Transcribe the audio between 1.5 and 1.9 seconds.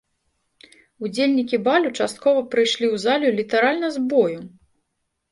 балю